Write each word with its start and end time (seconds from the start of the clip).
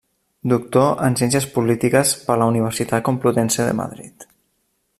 Doctor 0.53 0.95
en 1.07 1.17
Ciències 1.19 1.45
Polítiques 1.57 2.13
per 2.29 2.39
la 2.43 2.47
Universitat 2.53 3.05
Complutense 3.11 3.69
de 3.69 3.77
Madrid. 3.83 4.27